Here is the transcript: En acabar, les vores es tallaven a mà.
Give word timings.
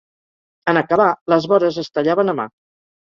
En 0.71 0.79
acabar, 0.81 1.09
les 1.33 1.47
vores 1.53 1.77
es 1.83 1.93
tallaven 1.99 2.33
a 2.35 2.39
mà. 2.41 2.49